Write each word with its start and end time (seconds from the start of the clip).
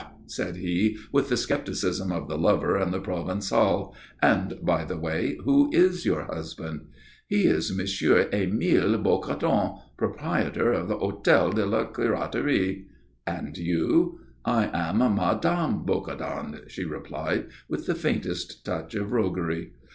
said 0.25 0.55
he, 0.55 0.97
with 1.11 1.29
the 1.29 1.37
scepticism 1.37 2.11
of 2.11 2.27
the 2.27 2.35
lover 2.35 2.75
and 2.75 2.91
the 2.91 2.99
Provençal. 2.99 3.93
"And, 4.19 4.55
by 4.63 4.83
the 4.83 4.97
way, 4.97 5.37
who 5.43 5.69
is 5.71 6.07
your 6.07 6.23
husband?" 6.23 6.87
"He 7.27 7.43
is 7.43 7.69
M. 7.69 7.77
Émile 7.85 9.03
Bocardon, 9.03 9.77
proprietor 9.99 10.73
of 10.73 10.87
the 10.87 10.97
Hôtel 10.97 11.53
de 11.53 11.67
la 11.67 11.85
Curatterie." 11.85 12.85
"And 13.27 13.55
you?" 13.55 14.21
"I 14.43 14.71
am 14.73 14.97
Mme. 15.01 15.85
Bocardon," 15.85 16.67
she 16.67 16.83
replied, 16.83 17.49
with 17.69 17.85
the 17.85 17.93
faintest 17.93 18.65
touch 18.65 18.95
of 18.95 19.11
roguery. 19.11 19.73